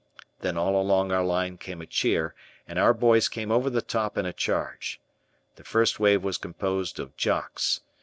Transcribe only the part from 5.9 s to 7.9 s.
wave was composed of "Jocks."